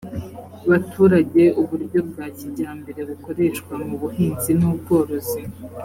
baturage 0.69 1.43
uburyo 1.61 1.99
bwa 2.09 2.25
kijyambere 2.37 3.01
bukoreshwa 3.09 3.73
mu 3.87 3.95
buhinzi 4.01 4.51
n 4.59 4.61
ubworozi 4.71 5.41